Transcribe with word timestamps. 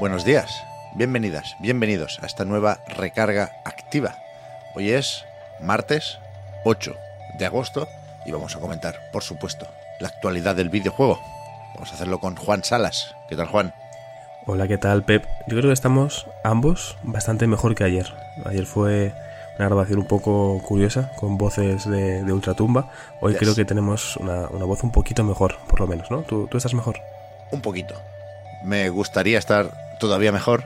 Buenos 0.00 0.24
días, 0.24 0.64
bienvenidas, 0.94 1.56
bienvenidos 1.58 2.18
a 2.22 2.26
esta 2.26 2.46
nueva 2.46 2.78
recarga 2.88 3.52
activa. 3.66 4.16
Hoy 4.74 4.92
es 4.92 5.26
martes 5.60 6.18
8 6.64 6.94
de 7.38 7.44
agosto 7.44 7.86
y 8.24 8.32
vamos 8.32 8.56
a 8.56 8.60
comentar, 8.60 9.10
por 9.12 9.22
supuesto, 9.22 9.66
la 10.00 10.08
actualidad 10.08 10.56
del 10.56 10.70
videojuego. 10.70 11.20
Vamos 11.74 11.92
a 11.92 11.96
hacerlo 11.96 12.18
con 12.18 12.34
Juan 12.34 12.64
Salas. 12.64 13.14
¿Qué 13.28 13.36
tal, 13.36 13.48
Juan? 13.48 13.74
Hola, 14.46 14.66
¿qué 14.66 14.78
tal, 14.78 15.04
Pep? 15.04 15.26
Yo 15.46 15.58
creo 15.58 15.68
que 15.68 15.74
estamos 15.74 16.26
ambos 16.44 16.96
bastante 17.02 17.46
mejor 17.46 17.74
que 17.74 17.84
ayer. 17.84 18.06
Ayer 18.46 18.64
fue 18.64 19.12
una 19.58 19.66
grabación 19.66 19.98
un 19.98 20.06
poco 20.06 20.62
curiosa, 20.66 21.12
con 21.16 21.36
voces 21.36 21.84
de, 21.84 22.24
de 22.24 22.32
ultratumba. 22.32 22.90
Hoy 23.20 23.32
Yes. 23.32 23.40
creo 23.40 23.54
que 23.54 23.66
tenemos 23.66 24.16
una, 24.16 24.48
una 24.48 24.64
voz 24.64 24.82
un 24.82 24.92
poquito 24.92 25.24
mejor, 25.24 25.58
por 25.68 25.78
lo 25.80 25.86
menos, 25.86 26.10
¿no? 26.10 26.22
¿Tú, 26.22 26.46
tú 26.46 26.56
estás 26.56 26.72
mejor? 26.72 26.98
Un 27.50 27.60
poquito. 27.60 28.00
Me 28.64 28.88
gustaría 28.88 29.38
estar 29.38 29.89
todavía 30.00 30.32
mejor, 30.32 30.64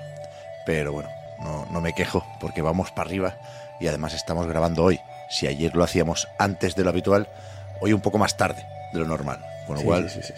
pero 0.64 0.92
bueno, 0.92 1.10
no, 1.40 1.66
no 1.70 1.80
me 1.82 1.92
quejo 1.92 2.24
porque 2.40 2.62
vamos 2.62 2.90
para 2.90 3.08
arriba 3.08 3.36
y 3.80 3.86
además 3.88 4.14
estamos 4.14 4.46
grabando 4.46 4.82
hoy. 4.82 5.00
Si 5.28 5.46
ayer 5.46 5.74
lo 5.77 5.84
hacíamos 5.84 6.28
antes 6.38 6.74
de 6.74 6.84
lo 6.84 6.90
habitual, 6.90 7.28
hoy 7.80 7.92
un 7.92 8.00
poco 8.00 8.16
más 8.16 8.36
tarde 8.38 8.64
de 8.92 8.98
lo 9.00 9.05
normal. 9.05 9.44
Con 9.66 9.74
lo 9.74 9.80
Sí, 9.80 9.86
cual 9.86 10.10
sí, 10.10 10.20
sí, 10.22 10.32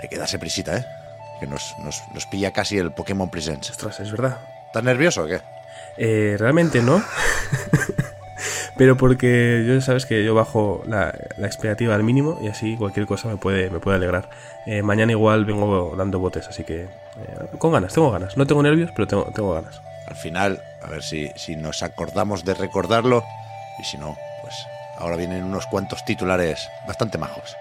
hay 0.00 0.08
que 0.08 0.18
darse 0.18 0.38
prisita, 0.38 0.76
¿eh? 0.76 0.86
Que 1.40 1.46
nos, 1.46 1.74
nos, 1.78 2.02
nos 2.14 2.26
pilla 2.26 2.52
casi 2.52 2.78
el 2.78 2.92
Pokémon 2.92 3.30
Presents. 3.30 3.70
Ostras, 3.70 3.98
es 4.00 4.10
verdad. 4.12 4.38
¿Estás 4.66 4.84
nervioso 4.84 5.24
o 5.24 5.26
qué? 5.26 5.40
Eh, 5.96 6.36
realmente 6.38 6.80
no. 6.82 7.02
Pero 8.76 8.96
porque 8.96 9.64
yo 9.66 9.80
sabes 9.80 10.06
que 10.06 10.24
yo 10.24 10.34
bajo 10.34 10.82
la, 10.86 11.14
la 11.36 11.46
expectativa 11.46 11.94
al 11.94 12.02
mínimo 12.02 12.38
y 12.40 12.48
así 12.48 12.76
cualquier 12.76 13.06
cosa 13.06 13.28
me 13.28 13.36
puede, 13.36 13.68
me 13.70 13.80
puede 13.80 13.96
alegrar. 13.96 14.30
Eh, 14.66 14.82
mañana 14.82 15.12
igual 15.12 15.44
vengo 15.44 15.94
dando 15.96 16.18
botes, 16.18 16.48
así 16.48 16.64
que 16.64 16.82
eh, 16.82 16.88
con 17.58 17.72
ganas, 17.72 17.92
tengo 17.92 18.10
ganas. 18.10 18.36
No 18.36 18.46
tengo 18.46 18.62
nervios, 18.62 18.90
pero 18.94 19.06
tengo, 19.06 19.24
tengo 19.34 19.52
ganas. 19.54 19.82
Al 20.06 20.16
final, 20.16 20.62
a 20.82 20.88
ver 20.88 21.02
si, 21.02 21.30
si 21.36 21.56
nos 21.56 21.82
acordamos 21.82 22.44
de 22.44 22.54
recordarlo 22.54 23.24
y 23.78 23.84
si 23.84 23.98
no, 23.98 24.16
pues 24.42 24.54
ahora 24.98 25.16
vienen 25.16 25.44
unos 25.44 25.66
cuantos 25.66 26.04
titulares 26.04 26.68
bastante 26.86 27.18
majos. 27.18 27.56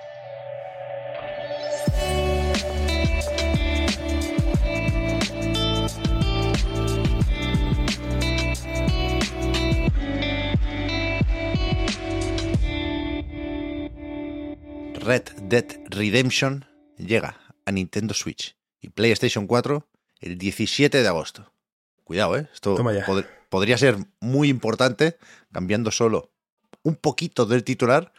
Red 15.12 15.24
Dead 15.42 15.66
Redemption 15.90 16.64
llega 16.98 17.36
a 17.66 17.72
Nintendo 17.74 18.14
Switch 18.14 18.56
y 18.80 18.88
PlayStation 18.92 19.46
4 19.46 19.86
el 20.22 20.38
17 20.38 21.02
de 21.02 21.08
agosto. 21.10 21.52
Cuidado, 22.06 22.38
¿eh? 22.38 22.48
Esto 22.54 22.78
pod- 23.06 23.28
podría 23.50 23.78
ser 23.78 23.98
muy 24.22 24.48
importante, 24.48 25.18
cambiando 25.52 25.92
solo 25.92 26.32
un 26.84 26.96
poquito 26.96 27.46
del 27.46 27.66
titular. 27.66 28.14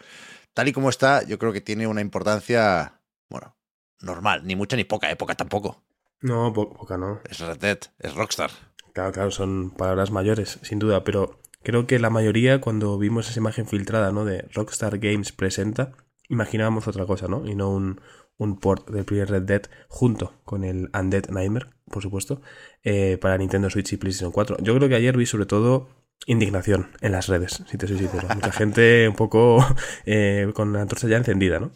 Tal 0.53 0.69
y 0.69 0.73
como 0.75 0.91
está, 0.91 1.23
yo 1.25 1.39
creo 1.39 1.55
que 1.55 1.63
tiene 1.63 1.87
una 1.87 2.03
importancia, 2.03 3.01
bueno, 3.31 3.57
normal, 4.01 4.43
ni 4.47 4.55
mucha 4.55 4.77
ni 4.77 4.85
poca 4.85 5.11
época 5.11 5.35
tampoco. 5.35 5.83
No, 6.21 6.53
po- 6.53 6.75
poca 6.75 6.99
no. 6.99 7.21
Es 7.31 7.39
Red 7.41 7.57
Dead, 7.57 7.79
es 8.01 8.13
Rockstar. 8.15 8.51
Claro, 8.93 9.13
claro, 9.13 9.31
son 9.31 9.71
palabras 9.71 10.11
mayores, 10.11 10.59
sin 10.61 10.79
duda, 10.79 11.05
pero 11.05 11.41
creo 11.63 11.87
que 11.87 11.99
la 11.99 12.11
mayoría 12.11 12.61
cuando 12.61 12.99
vimos 12.99 13.31
esa 13.31 13.41
imagen 13.41 13.67
filtrada, 13.67 14.13
¿no? 14.13 14.27
De 14.27 14.43
Rockstar 14.53 14.99
Games 14.99 15.33
presenta, 15.33 15.93
imaginábamos 16.33 16.89
otra 16.89 17.05
cosa, 17.05 17.29
¿no? 17.29 17.47
Y 17.47 17.55
no 17.55 17.71
un, 17.71 18.01
un 18.39 18.59
port 18.59 18.91
del 18.91 19.05
primer 19.05 19.31
Red 19.31 19.43
Dead 19.43 19.63
junto 19.89 20.41
con 20.45 20.65
el 20.65 20.91
Undead 20.99 21.29
Nightmare, 21.29 21.67
por 21.91 22.03
supuesto, 22.03 22.41
eh, 22.83 23.19
para 23.21 23.37
Nintendo 23.37 23.69
Switch 23.69 23.93
y 23.93 23.99
PlayStation 23.99 24.33
4. 24.33 24.57
Yo 24.61 24.75
creo 24.75 24.89
que 24.89 24.95
ayer 24.95 25.17
vi 25.17 25.27
sobre 25.27 25.47
todo 25.47 25.89
indignación 26.27 26.91
en 27.03 27.13
las 27.13 27.29
redes, 27.29 27.63
si 27.69 27.77
te 27.77 27.87
soy 27.87 27.99
sincero. 27.99 28.29
Mucha 28.35 28.53
gente 28.53 29.07
un 29.09 29.15
poco 29.15 29.65
eh, 30.07 30.51
con 30.55 30.73
la 30.73 30.81
antorcha 30.81 31.07
ya 31.07 31.19
encendida, 31.19 31.61
¿no? 31.61 31.71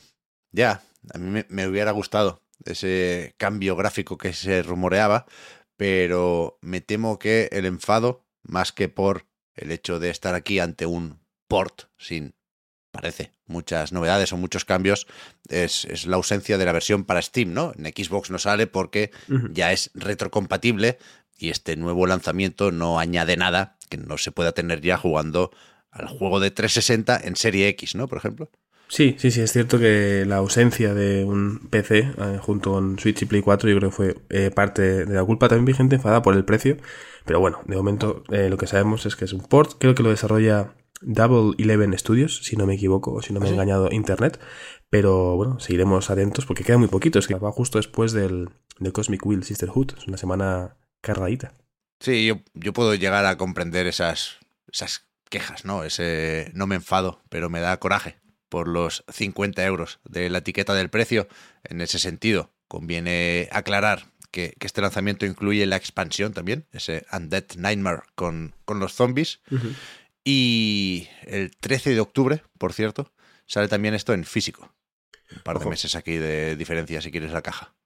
Ya, 0.53 0.83
a 1.13 1.19
mí 1.19 1.31
me, 1.31 1.47
me 1.51 1.69
hubiera 1.69 1.91
gustado 1.91 2.43
ese 2.65 3.35
cambio 3.37 3.77
gráfico 3.77 4.17
que 4.17 4.33
se 4.33 4.63
rumoreaba, 4.63 5.27
pero 5.77 6.59
me 6.63 6.81
temo 6.81 7.19
que 7.19 7.51
el 7.53 7.67
enfado, 7.67 8.25
más 8.43 8.73
que 8.73 8.89
por 8.89 9.27
el 9.55 9.71
hecho 9.71 10.01
de 10.01 10.09
estar 10.09 10.35
aquí 10.35 10.61
ante 10.61 10.87
un 10.87 11.21
port 11.47 11.83
sin, 11.99 12.36
parece, 12.97 13.33
muchas 13.47 13.93
novedades 13.93 14.33
o 14.33 14.37
muchos 14.37 14.65
cambios, 14.65 15.07
es, 15.49 15.85
es 15.85 16.07
la 16.07 16.17
ausencia 16.17 16.59
de 16.59 16.65
la 16.65 16.73
versión 16.73 17.05
para 17.05 17.23
Steam, 17.23 17.53
¿no? 17.53 17.73
En 17.79 17.85
Xbox 17.87 18.31
no 18.31 18.39
sale 18.39 18.67
porque 18.67 19.11
ya 19.53 19.73
es 19.73 19.91
retrocompatible 19.95 20.99
y 21.39 21.51
este 21.51 21.77
nuevo 21.77 22.07
lanzamiento 22.07 22.73
no 22.73 22.99
añade 22.99 23.37
nada 23.37 23.77
que 23.89 23.97
no 23.97 24.19
se 24.19 24.33
pueda 24.33 24.53
tener 24.53 24.81
ya 24.81 24.97
jugando 24.97 25.51
al 25.91 26.09
juego 26.09 26.41
de 26.41 26.51
360 26.51 27.21
en 27.25 27.37
Serie 27.37 27.69
X, 27.69 27.95
¿no? 27.95 28.09
Por 28.09 28.19
ejemplo. 28.19 28.51
Sí, 28.89 29.17
sí, 29.19 29.33
sí, 29.33 29.41
es 29.41 29.53
cierto 29.53 29.79
que 29.81 30.25
la 30.27 30.37
ausencia 30.37 30.95
de 30.95 31.25
un 31.25 31.59
PC 31.71 31.99
eh, 31.99 32.39
junto 32.41 32.73
con 32.73 32.99
Switch 33.01 33.23
y 33.23 33.25
Play 33.25 33.43
4 33.43 33.69
yo 33.69 33.77
creo 33.79 33.91
que 33.91 33.97
fue 33.97 34.17
eh, 34.31 34.51
parte 34.55 35.05
de 35.05 35.15
la 35.15 35.25
culpa 35.25 35.49
también 35.49 35.65
vigente 35.65 35.97
enfadada 35.97 36.23
por 36.23 36.35
el 36.35 36.45
precio, 36.45 36.77
pero 37.25 37.41
bueno, 37.41 37.61
de 37.67 37.77
momento 37.77 38.23
eh, 38.31 38.49
lo 38.49 38.57
que 38.57 38.69
sabemos 38.69 39.05
es 39.05 39.17
que 39.17 39.25
es 39.25 39.33
un 39.33 39.41
port, 39.41 39.73
creo 39.79 39.97
que 39.97 40.05
lo 40.05 40.11
desarrolla 40.11 40.75
Double 41.03 41.55
Eleven 41.63 41.97
Studios, 41.99 42.39
si 42.43 42.57
no 42.57 42.67
me 42.67 42.75
equivoco 42.75 43.13
o 43.13 43.23
si 43.23 43.33
no 43.33 43.41
me 43.41 43.47
¿Ah, 43.47 43.49
ha 43.49 43.51
sí? 43.51 43.55
engañado 43.55 43.89
internet, 43.93 44.41
pero 44.91 45.37
bueno, 45.37 45.61
seguiremos 45.61 46.11
atentos 46.11 46.47
porque 46.47 46.65
queda 46.65 46.79
muy 46.79 46.89
poquito, 46.89 47.19
es 47.19 47.27
que 47.27 47.35
va 47.35 47.53
justo 47.53 47.79
después 47.79 48.13
del, 48.13 48.51
del 48.79 48.93
Cosmic 48.93 49.25
Wheel 49.25 49.45
Sisterhood, 49.45 49.93
es 49.99 50.07
una 50.07 50.17
semana 50.17 50.77
cargadita. 51.01 51.55
Sí, 52.01 52.27
yo, 52.27 52.41
yo 52.55 52.73
puedo 52.73 52.95
llegar 52.95 53.25
a 53.27 53.37
comprender 53.37 53.87
esas, 53.87 54.39
esas 54.71 55.07
quejas, 55.31 55.65
¿no? 55.65 55.85
Ese 55.85 56.51
no 56.55 56.67
me 56.67 56.75
enfado, 56.77 57.23
pero 57.29 57.49
me 57.51 57.61
da 57.61 57.79
coraje 57.79 58.17
por 58.49 58.69
los 58.69 59.05
50 59.13 59.65
euros 59.65 60.01
de 60.05 60.31
la 60.31 60.39
etiqueta 60.39 60.75
del 60.75 60.91
precio. 60.91 61.27
En 61.65 61.81
ese 61.81 61.99
sentido, 61.99 62.53
conviene 62.69 63.49
aclarar 63.51 64.07
que, 64.31 64.55
que 64.59 64.67
este 64.67 64.83
lanzamiento 64.83 65.27
incluye 65.27 65.67
la 65.67 65.77
expansión 65.77 66.33
también, 66.33 66.67
ese 66.73 67.07
Undead 67.13 67.45
Nightmare 67.57 68.03
con, 68.15 68.55
con 68.65 68.79
los 68.79 68.93
zombies. 68.93 69.41
Y 70.29 71.07
el 71.23 71.57
13 71.57 71.95
de 71.95 72.01
octubre, 72.01 72.43
por 72.59 72.73
cierto, 72.73 73.13
sale 73.47 73.69
también 73.69 73.95
esto 73.95 74.13
en 74.13 74.25
físico. 74.25 74.75
Un 75.31 75.43
par 75.45 75.61
de 75.61 75.67
meses 75.67 75.95
aquí 75.95 76.17
de 76.17 76.57
diferencia 76.57 77.01
si 77.01 77.13
quieres 77.13 77.31
la 77.31 77.43
caja. 77.43 77.77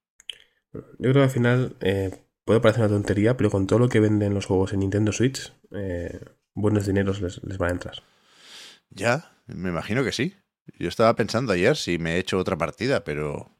Yo 0.73 0.81
creo 0.99 1.13
que 1.13 1.23
al 1.23 1.31
final 1.31 1.77
eh, 1.81 2.25
puede 2.47 2.61
parecer 2.61 2.85
una 2.85 2.95
tontería, 2.95 3.37
pero 3.37 3.51
con 3.51 3.67
todo 3.67 3.79
lo 3.79 3.91
que 3.91 4.01
venden 4.01 4.33
los 4.33 4.47
juegos 4.47 4.73
en 4.73 4.81
Nintendo 4.81 5.13
Switch, 5.13 5.53
eh, 5.73 6.19
buenos 6.55 6.87
dineros 6.87 7.21
les, 7.21 7.45
les 7.45 7.59
van 7.59 7.69
a 7.69 7.73
entrar. 7.73 8.03
Ya, 8.89 9.37
me 9.47 9.69
imagino 9.69 10.03
que 10.03 10.13
sí. 10.13 10.35
Yo 10.79 10.89
estaba 10.89 11.15
pensando 11.17 11.53
ayer 11.53 11.77
si 11.77 11.99
me 11.99 12.15
he 12.15 12.19
hecho 12.21 12.39
otra 12.39 12.57
partida, 12.57 13.05
pero. 13.05 13.55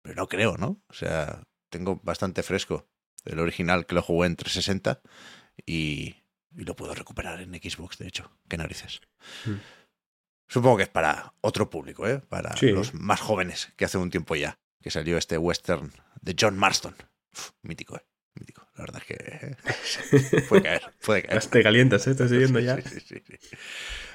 Pero 0.00 0.14
no 0.14 0.26
creo, 0.26 0.56
¿no? 0.56 0.82
O 0.88 0.94
sea, 0.94 1.42
tengo 1.68 2.00
bastante 2.02 2.42
fresco 2.42 2.88
el 3.26 3.40
original 3.40 3.84
que 3.84 3.94
lo 3.94 4.00
jugué 4.00 4.26
en 4.28 4.36
360 4.36 5.02
y, 5.66 6.16
y 6.56 6.64
lo 6.64 6.74
puedo 6.76 6.94
recuperar 6.94 7.40
en 7.40 7.52
Xbox, 7.54 7.98
de 7.98 8.08
hecho. 8.08 8.30
Qué 8.48 8.56
narices. 8.56 9.00
Mm. 9.46 9.54
Supongo 10.48 10.78
que 10.78 10.82
es 10.84 10.88
para 10.88 11.32
otro 11.42 11.70
público, 11.70 12.06
¿eh? 12.08 12.20
Para 12.28 12.56
Sí. 12.56 12.70
los 12.70 12.92
más 12.94 13.20
jóvenes 13.20 13.72
que 13.76 13.84
hace 13.84 13.98
un 13.98 14.10
tiempo 14.10 14.34
ya. 14.34 14.58
Que 14.82 14.90
salió 14.90 15.18
este 15.18 15.36
western 15.38 15.92
de 16.22 16.34
John 16.38 16.56
Marston. 16.58 16.96
Uf, 17.32 17.50
mítico, 17.62 17.96
¿eh? 17.96 18.04
Mítico. 18.34 18.66
La 18.76 18.84
verdad 18.84 19.02
es 19.06 19.16
que. 19.16 20.42
Puede 20.48 20.62
caer, 20.62 20.82
puede 21.04 21.22
caer. 21.22 21.44
Te 21.50 21.62
calientas, 21.62 22.06
¿eh? 22.06 22.12
Estás 22.12 22.30
siguiendo 22.30 22.58
Sí, 22.60 22.64
ya. 22.64 22.76
sí, 22.80 23.00
sí, 23.00 23.22
sí, 23.26 23.34
sí. 23.40 23.56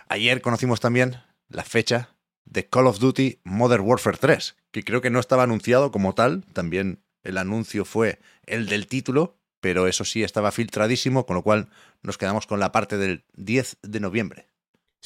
Ayer 0.08 0.42
conocimos 0.42 0.80
también 0.80 1.18
la 1.48 1.64
fecha 1.64 2.16
de 2.46 2.68
Call 2.68 2.88
of 2.88 3.00
Duty 3.00 3.40
Modern 3.44 3.84
Warfare 3.84 4.18
3, 4.18 4.58
que 4.72 4.84
creo 4.84 5.02
que 5.02 5.10
no 5.10 5.20
estaba 5.20 5.44
anunciado 5.44 5.92
como 5.92 6.14
tal. 6.16 6.44
También 6.54 7.04
el 7.24 7.38
anuncio 7.38 7.86
fue 7.86 8.20
el 8.46 8.66
del 8.68 8.88
título, 8.88 9.38
pero 9.66 9.88
eso 9.88 10.06
sí 10.06 10.22
estaba 10.22 10.52
filtradísimo, 10.52 11.26
con 11.26 11.38
lo 11.38 11.42
cual 11.42 11.70
nos 12.04 12.20
quedamos 12.20 12.46
con 12.46 12.60
la 12.60 12.72
parte 12.72 13.00
del 13.00 13.24
10 13.34 13.78
de 13.82 14.00
noviembre. 14.00 14.48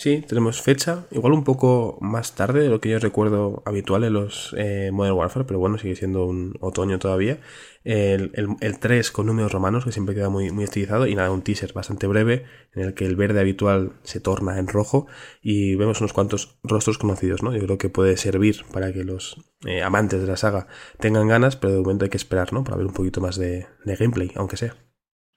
Sí, 0.01 0.23
tenemos 0.25 0.61
fecha, 0.61 1.07
igual 1.11 1.33
un 1.33 1.43
poco 1.43 1.97
más 1.99 2.33
tarde 2.33 2.61
de 2.61 2.69
lo 2.69 2.79
que 2.79 2.87
yo 2.87 2.99
recuerdo 2.99 3.61
habitual 3.65 4.05
en 4.05 4.13
los 4.13 4.55
eh, 4.57 4.91
Modern 4.93 5.17
Warfare, 5.17 5.45
pero 5.45 5.59
bueno, 5.59 5.77
sigue 5.77 5.97
siendo 5.97 6.25
un 6.25 6.55
otoño 6.61 6.99
todavía. 6.99 7.41
El, 7.83 8.31
el, 8.61 8.79
3 8.79 9.11
con 9.11 9.25
números 9.25 9.51
romanos, 9.51 9.83
que 9.83 9.91
siempre 9.91 10.15
queda 10.15 10.29
muy, 10.29 10.47
estilizado, 10.63 11.05
y 11.05 11.15
nada, 11.15 11.31
un 11.31 11.41
teaser 11.41 11.73
bastante 11.73 12.07
breve 12.07 12.45
en 12.75 12.83
el 12.83 12.93
que 12.93 13.05
el 13.05 13.17
verde 13.17 13.41
habitual 13.41 13.91
se 14.03 14.21
torna 14.21 14.57
en 14.57 14.69
rojo 14.69 15.07
y 15.41 15.75
vemos 15.75 15.99
unos 15.99 16.13
cuantos 16.13 16.57
rostros 16.63 16.97
conocidos, 16.97 17.43
¿no? 17.43 17.53
Yo 17.53 17.61
creo 17.65 17.77
que 17.77 17.89
puede 17.89 18.15
servir 18.15 18.63
para 18.71 18.93
que 18.93 19.03
los 19.03 19.51
eh, 19.65 19.83
amantes 19.83 20.21
de 20.21 20.27
la 20.27 20.37
saga 20.37 20.67
tengan 20.97 21.27
ganas, 21.27 21.57
pero 21.57 21.73
de 21.73 21.81
momento 21.81 22.05
hay 22.05 22.09
que 22.09 22.15
esperar, 22.15 22.53
¿no? 22.53 22.63
Para 22.63 22.77
ver 22.77 22.85
un 22.85 22.93
poquito 22.93 23.19
más 23.19 23.35
de, 23.35 23.67
de 23.83 23.95
gameplay, 23.97 24.31
aunque 24.35 24.55
sea. 24.55 24.77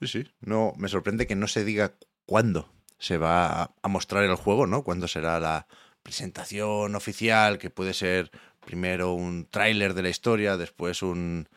Sí, 0.01 0.07
sí, 0.07 0.25
no, 0.41 0.73
me 0.77 0.87
sorprende 0.87 1.27
que 1.27 1.35
no 1.35 1.49
se 1.49 1.65
diga 1.65 1.97
cuándo 2.27 2.69
se 3.03 3.19
va 3.19 3.75
a 3.83 3.89
mostrar 3.89 4.23
el 4.23 4.37
juego, 4.37 4.69
¿no? 4.69 4.85
Cuándo 4.85 5.09
será 5.09 5.41
la 5.41 5.67
presentación 6.05 6.95
oficial, 6.95 7.59
que 7.59 7.69
puede 7.69 7.95
ser 7.95 8.31
primero 8.65 9.13
un 9.13 9.49
tráiler 9.51 9.95
de 9.95 10.03
la 10.03 10.09
historia, 10.09 10.57
después 10.57 11.03
una 11.03 11.49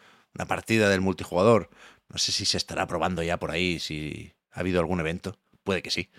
partida 0.48 0.90
del 0.90 1.02
multijugador. 1.02 1.70
No 2.10 2.18
sé 2.18 2.32
si 2.32 2.46
se 2.46 2.58
estará 2.58 2.88
probando 2.88 3.22
ya 3.22 3.38
por 3.38 3.52
ahí, 3.52 3.80
si 3.80 4.34
ha 4.54 4.62
habido 4.62 4.80
algún 4.80 5.00
evento. 5.00 5.38
Puede 5.64 5.84
que 5.84 5.92
sí. 5.92 6.10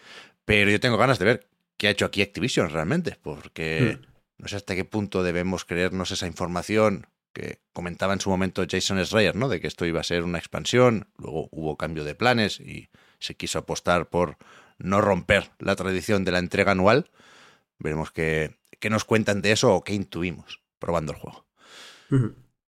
Pero 0.44 0.70
yo 0.70 0.78
tengo 0.78 0.96
ganas 0.96 1.18
de 1.18 1.24
ver 1.24 1.48
qué 1.76 1.88
ha 1.88 1.90
hecho 1.90 2.04
aquí 2.04 2.22
Activision 2.22 2.70
realmente, 2.70 3.18
porque 3.20 3.98
hmm. 3.98 4.06
no 4.38 4.46
sé 4.46 4.54
hasta 4.54 4.76
qué 4.76 4.84
punto 4.84 5.24
debemos 5.24 5.64
creernos 5.64 6.12
esa 6.12 6.28
información 6.28 7.08
que 7.32 7.58
comentaba 7.72 8.12
en 8.12 8.20
su 8.20 8.30
momento 8.30 8.64
Jason 8.70 9.04
Schreier, 9.04 9.34
¿no? 9.34 9.48
De 9.48 9.60
que 9.60 9.66
esto 9.66 9.86
iba 9.86 9.98
a 9.98 10.04
ser 10.04 10.22
una 10.22 10.38
expansión, 10.38 11.08
luego 11.18 11.48
hubo 11.50 11.76
cambio 11.76 12.04
de 12.04 12.14
planes 12.14 12.60
y 12.60 12.90
se 13.18 13.34
quiso 13.34 13.58
apostar 13.58 14.08
por 14.08 14.38
no 14.78 15.00
romper 15.00 15.50
la 15.58 15.76
tradición 15.76 16.24
de 16.24 16.32
la 16.32 16.38
entrega 16.38 16.72
anual. 16.72 17.10
Veremos 17.78 18.10
qué, 18.10 18.56
nos 18.88 19.04
cuentan 19.04 19.42
de 19.42 19.52
eso 19.52 19.74
o 19.74 19.84
qué 19.84 19.94
intuimos 19.94 20.60
probando 20.78 21.12
el 21.12 21.18
juego. 21.18 21.46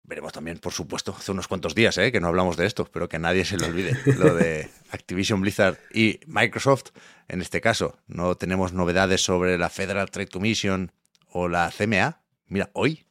Veremos 0.02 0.32
también, 0.32 0.58
por 0.58 0.72
supuesto, 0.72 1.14
hace 1.16 1.32
unos 1.32 1.48
cuantos 1.48 1.74
días 1.74 1.98
¿eh? 1.98 2.10
que 2.10 2.20
no 2.20 2.28
hablamos 2.28 2.56
de 2.56 2.66
esto, 2.66 2.86
pero 2.90 3.08
que 3.08 3.18
nadie 3.18 3.44
se 3.44 3.58
lo 3.58 3.66
olvide, 3.66 3.94
lo 4.16 4.34
de 4.34 4.70
Activision 4.90 5.40
Blizzard 5.42 5.78
y 5.92 6.20
Microsoft. 6.26 6.92
En 7.28 7.42
este 7.42 7.60
caso, 7.60 7.98
no 8.06 8.34
tenemos 8.36 8.72
novedades 8.72 9.22
sobre 9.22 9.58
la 9.58 9.68
Federal 9.68 10.10
Trade 10.10 10.28
Commission 10.28 10.92
o 11.30 11.48
la 11.48 11.70
CMA. 11.70 12.22
Mira, 12.46 12.70
hoy 12.72 13.04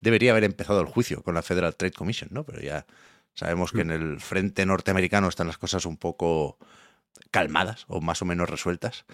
debería 0.00 0.32
haber 0.32 0.44
empezado 0.44 0.80
el 0.80 0.88
juicio 0.88 1.22
con 1.22 1.34
la 1.34 1.42
Federal 1.42 1.76
Trade 1.76 1.92
Commission, 1.92 2.30
¿no? 2.32 2.44
Pero 2.44 2.60
ya 2.60 2.86
sabemos 3.34 3.72
que 3.72 3.82
en 3.82 3.92
el 3.92 4.20
frente 4.20 4.66
norteamericano 4.66 5.28
están 5.28 5.46
las 5.46 5.58
cosas 5.58 5.86
un 5.86 5.96
poco 5.96 6.58
calmadas 7.30 7.84
o 7.88 8.00
más 8.00 8.22
o 8.22 8.24
menos 8.24 8.48
resueltas, 8.48 9.04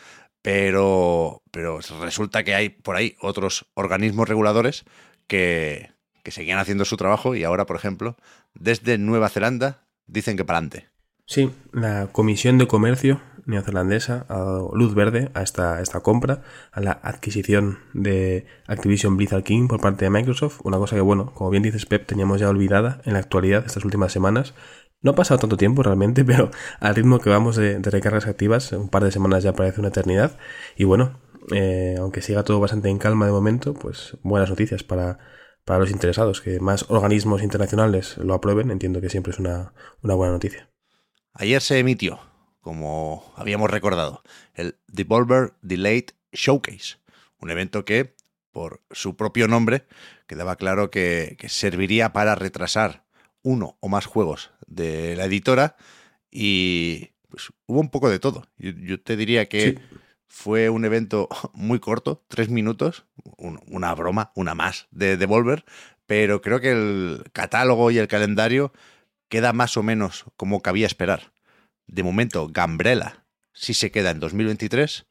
pero, 0.42 1.42
pero 1.50 1.80
resulta 2.00 2.44
que 2.44 2.54
hay 2.54 2.68
por 2.68 2.96
ahí 2.96 3.16
otros 3.20 3.66
organismos 3.74 4.28
reguladores 4.28 4.84
que, 5.26 5.90
que 6.22 6.30
seguían 6.30 6.58
haciendo 6.58 6.84
su 6.84 6.96
trabajo 6.96 7.34
y 7.34 7.44
ahora, 7.44 7.66
por 7.66 7.76
ejemplo, 7.76 8.16
desde 8.54 8.98
Nueva 8.98 9.28
Zelanda 9.28 9.86
dicen 10.06 10.36
que 10.36 10.44
para 10.44 10.58
adelante. 10.58 10.88
Sí, 11.26 11.50
la 11.72 12.08
Comisión 12.10 12.56
de 12.56 12.66
Comercio 12.66 13.20
neozelandesa 13.44 14.26
ha 14.28 14.38
dado 14.38 14.70
luz 14.74 14.94
verde 14.94 15.30
a 15.34 15.42
esta, 15.42 15.80
esta 15.80 16.00
compra, 16.00 16.42
a 16.70 16.80
la 16.80 16.92
adquisición 16.92 17.78
de 17.94 18.46
Activision 18.66 19.16
Blizzard 19.16 19.42
King 19.42 19.68
por 19.68 19.80
parte 19.80 20.04
de 20.04 20.10
Microsoft. 20.10 20.60
Una 20.64 20.78
cosa 20.78 20.96
que, 20.96 21.02
bueno, 21.02 21.32
como 21.34 21.50
bien 21.50 21.62
dices 21.62 21.86
Pep, 21.86 22.06
teníamos 22.06 22.40
ya 22.40 22.48
olvidada 22.48 23.00
en 23.04 23.14
la 23.14 23.18
actualidad 23.18 23.64
estas 23.66 23.84
últimas 23.84 24.12
semanas 24.12 24.54
no 25.00 25.12
ha 25.12 25.14
pasado 25.14 25.40
tanto 25.40 25.56
tiempo 25.56 25.82
realmente, 25.82 26.24
pero 26.26 26.50
al 26.80 26.94
ritmo 26.94 27.18
que 27.20 27.30
vamos 27.30 27.56
de, 27.56 27.78
recargas 27.78 28.26
activas, 28.26 28.72
un 28.72 28.88
par 28.88 29.04
de 29.04 29.12
semanas 29.12 29.42
ya 29.42 29.52
parece 29.52 29.80
una 29.80 29.88
eternidad. 29.88 30.38
Y 30.76 30.84
bueno, 30.84 31.20
eh, 31.52 31.96
aunque 31.98 32.22
siga 32.22 32.44
todo 32.44 32.60
bastante 32.60 32.88
en 32.88 32.98
calma 32.98 33.26
de 33.26 33.32
momento, 33.32 33.74
pues 33.74 34.16
buenas 34.22 34.50
noticias 34.50 34.82
para, 34.82 35.18
para 35.64 35.80
los 35.80 35.90
interesados. 35.90 36.40
Que 36.40 36.60
más 36.60 36.86
organismos 36.88 37.42
internacionales 37.42 38.16
lo 38.18 38.34
aprueben, 38.34 38.70
entiendo 38.70 39.00
que 39.00 39.10
siempre 39.10 39.32
es 39.32 39.38
una, 39.38 39.72
una 40.02 40.14
buena 40.14 40.32
noticia. 40.32 40.70
Ayer 41.34 41.62
se 41.62 41.78
emitió, 41.78 42.18
como 42.60 43.32
habíamos 43.36 43.70
recordado, 43.70 44.22
el 44.54 44.76
Devolver 44.88 45.52
Delayed 45.62 46.10
Showcase, 46.32 46.96
un 47.38 47.50
evento 47.50 47.84
que, 47.84 48.16
por 48.50 48.82
su 48.90 49.16
propio 49.16 49.46
nombre, 49.46 49.86
quedaba 50.26 50.56
claro 50.56 50.90
que, 50.90 51.36
que 51.38 51.48
serviría 51.48 52.12
para 52.12 52.34
retrasar 52.34 53.04
uno 53.48 53.78
o 53.80 53.88
más 53.88 54.04
juegos 54.04 54.50
de 54.66 55.16
la 55.16 55.24
editora 55.24 55.76
y 56.30 57.12
pues, 57.30 57.50
hubo 57.66 57.80
un 57.80 57.88
poco 57.88 58.10
de 58.10 58.18
todo. 58.18 58.46
Yo, 58.58 59.00
te 59.00 59.16
diría 59.16 59.48
que 59.48 59.80
fue 60.26 60.68
un 60.68 60.84
evento 60.84 61.28
muy 61.54 61.80
corto, 61.80 62.22
tres 62.28 62.50
minutos, 62.50 63.06
una 63.38 63.94
broma, 63.94 64.32
una 64.34 64.54
más 64.54 64.86
de 64.90 65.16
Devolver, 65.16 65.64
pero 66.06 66.42
creo 66.42 66.60
que 66.60 66.72
el 66.72 67.24
catálogo 67.32 67.90
y 67.90 67.96
el 67.96 68.06
calendario 68.06 68.72
queda 69.28 69.54
más 69.54 69.78
o 69.78 69.82
menos 69.82 70.26
como 70.36 70.60
cabía 70.60 70.86
esperar. 70.86 71.32
De 71.86 72.02
momento, 72.02 72.48
Gambrella 72.48 73.24
sí 73.54 73.72
se 73.72 73.90
queda 73.90 74.10
en 74.10 74.20
2023, 74.20 75.06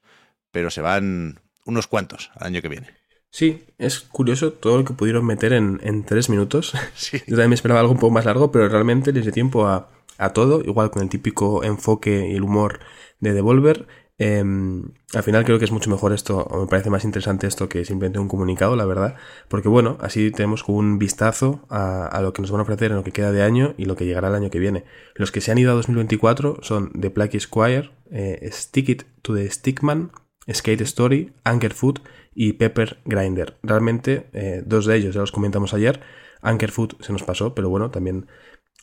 pero 0.52 0.70
se 0.70 0.82
van 0.82 1.42
unos 1.66 1.88
cuantos 1.88 2.30
al 2.36 2.48
año 2.48 2.62
que 2.62 2.70
viene. 2.70 3.07
Sí, 3.38 3.66
es 3.78 4.00
curioso 4.00 4.52
todo 4.52 4.80
lo 4.80 4.84
que 4.84 4.96
pudieron 4.96 5.24
meter 5.24 5.54
en, 5.54 5.80
en 5.84 6.04
tres 6.04 6.28
minutos. 6.28 6.74
Yo 7.12 7.36
también 7.36 7.50
me 7.50 7.54
esperaba 7.54 7.82
algo 7.82 7.92
un 7.92 8.00
poco 8.00 8.12
más 8.12 8.26
largo, 8.26 8.52
pero 8.52 8.68
realmente 8.68 9.14
les 9.14 9.26
dio 9.26 9.32
tiempo 9.32 9.68
a, 9.68 9.90
a 10.18 10.34
todo, 10.34 10.62
igual 10.62 10.90
con 10.90 11.04
el 11.04 11.10
típico 11.10 11.64
enfoque 11.64 12.30
y 12.32 12.36
el 12.36 12.42
humor 12.42 12.80
de 13.20 13.34
Devolver. 13.34 13.86
Em, 14.18 14.86
al 15.14 15.22
final 15.22 15.46
creo 15.46 15.60
que 15.60 15.66
es 15.66 15.72
mucho 15.72 15.92
mejor 15.92 16.14
esto, 16.14 16.40
o 16.50 16.62
me 16.62 16.66
parece 16.66 16.90
más 16.90 17.06
interesante 17.06 17.46
esto 17.46 17.70
que 17.70 17.86
simplemente 17.86 18.18
un 18.18 18.28
comunicado, 18.28 18.76
la 18.76 18.86
verdad, 18.86 19.18
porque 19.50 19.70
bueno, 19.70 20.00
así 20.02 20.32
tenemos 20.32 20.68
un 20.68 20.98
vistazo 20.98 21.64
a, 21.70 22.08
a, 22.08 22.22
lo 22.24 22.34
que 22.34 22.42
nos 22.42 22.50
van 22.50 22.62
a 22.62 22.64
ofrecer 22.64 22.90
en 22.90 22.98
lo 22.98 23.04
que 23.04 23.12
queda 23.12 23.32
de 23.32 23.44
año 23.44 23.76
y 23.78 23.86
lo 23.86 23.96
que 23.96 24.06
llegará 24.06 24.30
el 24.30 24.34
año 24.34 24.50
que 24.50 24.58
viene. 24.58 24.84
Los 25.14 25.32
que 25.32 25.42
se 25.42 25.52
han 25.52 25.60
ido 25.60 25.74
a 25.74 25.76
2024 25.76 26.58
son 26.64 26.92
The 27.00 27.12
Plague 27.12 27.40
Squire, 27.40 27.92
eh, 28.10 28.50
Stick 28.52 28.90
It 28.90 29.04
to 29.22 29.36
the 29.36 29.48
Stickman, 29.52 30.10
Skate 30.52 30.82
Story, 30.82 31.34
Anchor 31.44 31.74
Food 31.74 32.00
y 32.40 32.54
Pepper 32.54 33.00
Grinder. 33.04 33.58
Realmente, 33.64 34.30
eh, 34.32 34.62
dos 34.64 34.86
de 34.86 34.96
ellos 34.96 35.16
ya 35.16 35.22
los 35.22 35.32
comentamos 35.32 35.74
ayer. 35.74 36.02
Anchor 36.44 36.70
Food 36.70 37.02
se 37.02 37.12
nos 37.12 37.24
pasó, 37.24 37.56
pero 37.56 37.68
bueno, 37.68 37.90
también 37.90 38.28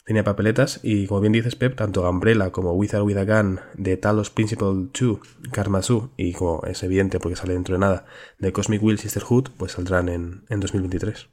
tenía 0.05 0.25
papeletas. 0.25 0.81
Y 0.83 1.07
como 1.07 1.21
bien 1.21 1.33
dices, 1.33 1.55
Pep, 1.55 1.77
tanto 1.77 2.03
Gambrella 2.03 2.51
como 2.51 2.73
Wizard 2.73 3.03
with 3.03 3.17
a 3.17 3.25
Gun 3.25 3.61
de 3.75 3.97
Talos 3.97 4.31
Principle 4.31 4.89
2, 4.93 5.21
Karmasu, 5.53 6.11
y 6.17 6.33
como 6.33 6.65
es 6.67 6.83
evidente 6.83 7.21
porque 7.21 7.37
sale 7.37 7.53
dentro 7.53 7.77
de 7.77 7.79
nada, 7.79 8.07
de 8.41 8.53
Cosmic 8.53 8.83
Will 8.83 8.99
Sisterhood, 8.99 9.51
pues 9.57 9.71
saldrán 9.71 10.09
en, 10.09 10.45
en 10.49 10.59
2023. 10.59 11.29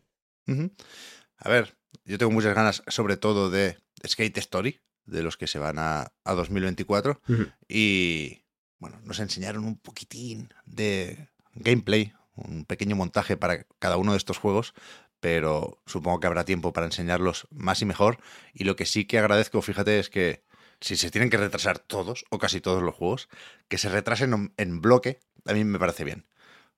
A 1.37 1.49
ver, 1.49 1.75
yo 2.05 2.19
tengo 2.19 2.31
muchas 2.31 2.53
ganas, 2.53 2.83
sobre 2.85 3.17
todo 3.17 3.49
de 3.49 3.79
Skate 4.05 4.37
Story, 4.37 4.79
de 5.05 5.23
los 5.23 5.37
que 5.37 5.47
se 5.47 5.57
van 5.57 5.79
a, 5.79 6.13
a 6.23 6.33
2024. 6.35 7.19
Y 7.67 8.43
bueno, 8.77 9.01
nos 9.05 9.19
enseñaron 9.19 9.63
un 9.63 9.79
poquitín 9.79 10.49
de 10.65 11.30
gameplay, 11.55 12.13
un 12.35 12.65
pequeño 12.65 12.95
montaje 12.95 13.37
para 13.37 13.65
cada 13.79 13.97
uno 13.97 14.11
de 14.11 14.17
estos 14.17 14.37
juegos, 14.37 14.73
pero 15.19 15.81
supongo 15.85 16.19
que 16.19 16.27
habrá 16.27 16.45
tiempo 16.45 16.73
para 16.73 16.87
enseñarlos 16.87 17.47
más 17.51 17.81
y 17.81 17.85
mejor. 17.85 18.17
Y 18.53 18.63
lo 18.63 18.75
que 18.75 18.85
sí 18.85 19.05
que 19.05 19.19
agradezco, 19.19 19.61
fíjate, 19.61 19.99
es 19.99 20.09
que 20.09 20.43
si 20.81 20.95
se 20.97 21.11
tienen 21.11 21.29
que 21.29 21.37
retrasar 21.37 21.79
todos 21.79 22.25
o 22.29 22.39
casi 22.39 22.59
todos 22.59 22.81
los 22.81 22.95
juegos, 22.95 23.29
que 23.67 23.77
se 23.77 23.89
retrasen 23.89 24.53
en 24.57 24.81
bloque, 24.81 25.19
a 25.45 25.53
mí 25.53 25.63
me 25.63 25.79
parece 25.79 26.03
bien. 26.03 26.25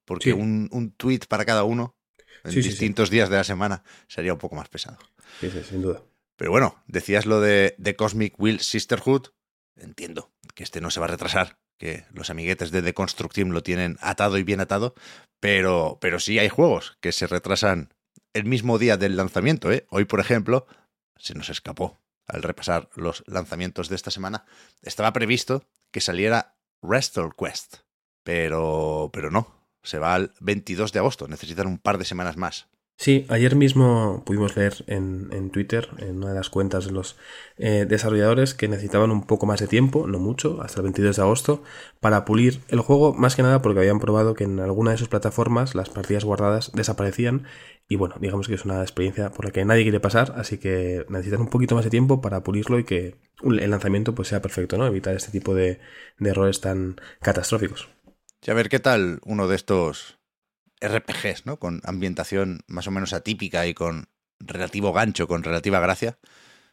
Porque 0.06 0.34
un, 0.34 0.68
un 0.72 0.92
tweet 0.92 1.22
para 1.30 1.46
cada 1.46 1.64
uno 1.64 1.96
en 2.44 2.56
distintos 2.56 3.10
días 3.10 3.30
de 3.30 3.38
la 3.38 3.46
semana 3.46 3.84
sería 4.08 4.34
un 4.34 4.40
poco 4.40 4.56
más 4.56 4.68
pesado. 4.68 4.98
Sí, 5.40 5.50
sí, 5.50 5.64
sin 5.64 5.82
duda. 5.82 6.04
Pero 6.36 6.52
bueno, 6.52 6.84
decías 6.88 7.26
lo 7.26 7.40
de, 7.40 7.76
de 7.78 7.96
Cosmic 7.96 8.38
Will 8.38 8.60
Sisterhood. 8.60 9.28
Entiendo 9.78 10.32
que 10.54 10.64
este 10.64 10.82
no 10.82 10.92
se 10.92 11.00
va 11.00 11.06
a 11.06 11.10
retrasar, 11.10 11.58
que 11.84 12.06
los 12.14 12.30
amiguetes 12.30 12.72
de 12.72 12.82
The 12.82 12.94
Construct 12.94 13.36
Team 13.36 13.50
lo 13.50 13.62
tienen 13.62 13.98
atado 14.00 14.38
y 14.38 14.44
bien 14.44 14.62
atado, 14.62 14.96
pero, 15.42 15.98
pero 16.00 16.22
sí 16.22 16.40
hay 16.40 16.48
juegos 16.48 16.98
que 17.02 17.12
se 17.12 17.28
retrasan 17.28 17.94
el 18.32 18.46
mismo 18.46 18.78
día 18.80 18.96
del 18.96 19.18
lanzamiento. 19.18 19.70
¿eh? 19.70 19.86
Hoy, 19.90 20.06
por 20.06 20.22
ejemplo, 20.22 20.66
se 21.18 21.34
nos 21.34 21.50
escapó 21.50 22.00
al 22.26 22.42
repasar 22.42 22.90
los 22.96 23.26
lanzamientos 23.28 23.90
de 23.90 23.98
esta 23.98 24.12
semana. 24.12 24.46
Estaba 24.82 25.12
previsto 25.12 25.68
que 25.92 26.00
saliera 26.00 26.56
Wrestle 26.82 27.32
Quest, 27.38 27.80
pero, 28.24 29.10
pero 29.12 29.30
no, 29.30 29.68
se 29.84 30.00
va 30.00 30.16
al 30.16 30.34
22 30.40 30.94
de 30.94 31.00
agosto, 31.00 31.28
necesitan 31.28 31.68
un 31.68 31.80
par 31.80 31.98
de 31.98 32.06
semanas 32.06 32.38
más. 32.38 32.70
Sí, 32.96 33.26
ayer 33.28 33.56
mismo 33.56 34.24
pudimos 34.26 34.56
leer 34.56 34.86
en, 34.88 35.28
en, 35.34 35.50
Twitter, 35.50 35.90
en 35.98 36.18
una 36.18 36.30
de 36.30 36.36
las 36.36 36.50
cuentas 36.50 36.86
de 36.86 36.92
los 36.92 37.18
eh, 37.58 37.86
desarrolladores, 37.90 38.54
que 38.54 38.68
necesitaban 38.68 39.12
un 39.12 39.26
poco 39.26 39.46
más 39.46 39.60
de 39.60 39.68
tiempo, 39.68 40.08
no 40.08 40.20
mucho, 40.20 40.62
hasta 40.62 40.80
el 40.80 40.84
22 40.84 41.16
de 41.18 41.22
agosto, 41.22 41.64
para 42.00 42.24
pulir 42.24 42.62
el 42.70 42.80
juego, 42.80 43.14
más 43.14 43.36
que 43.36 43.44
nada 43.44 43.62
porque 43.62 43.80
habían 43.80 44.00
probado 44.00 44.36
que 44.36 44.46
en 44.46 44.60
alguna 44.60 44.92
de 44.92 44.98
sus 44.98 45.10
plataformas 45.10 45.76
las 45.76 45.90
partidas 45.90 46.24
guardadas 46.24 46.72
desaparecían 46.74 47.46
y 47.90 47.96
bueno, 47.98 48.16
digamos 48.20 48.48
que 48.48 48.54
es 48.56 48.64
una 48.64 48.82
experiencia 48.82 49.32
por 49.32 49.46
la 49.46 49.52
que 49.52 49.66
nadie 49.66 49.84
quiere 49.84 50.00
pasar, 50.00 50.36
así 50.38 50.58
que 50.58 51.06
necesitan 51.10 51.42
un 51.42 51.50
poquito 51.50 51.76
más 51.76 51.84
de 51.84 51.92
tiempo 51.92 52.22
para 52.22 52.44
pulirlo 52.44 52.80
y 52.80 52.86
que 52.86 53.16
el 53.44 53.70
lanzamiento 53.70 54.16
pues 54.16 54.30
sea 54.30 54.42
perfecto, 54.42 54.78
¿no? 54.78 54.88
Evitar 54.88 55.16
este 55.16 55.32
tipo 55.32 55.54
de, 55.54 55.80
de 56.20 56.30
errores 56.30 56.62
tan 56.62 56.96
catastróficos. 57.22 57.90
Y 58.46 58.52
a 58.52 58.54
ver 58.54 58.70
qué 58.70 58.80
tal 58.80 59.20
uno 59.26 59.48
de 59.48 59.56
estos 59.56 60.20
RPGs, 60.84 61.46
¿no? 61.46 61.58
Con 61.58 61.82
ambientación 61.84 62.62
más 62.68 62.88
o 62.88 62.92
menos 62.92 63.14
atípica 63.14 63.66
y 63.66 63.74
con 63.74 64.10
relativo 64.40 64.94
gancho, 64.94 65.28
con 65.28 65.44
relativa 65.44 65.80
gracia. 65.80 66.20